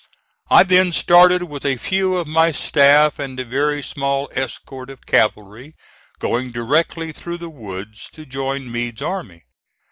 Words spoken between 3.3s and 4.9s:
a very small escort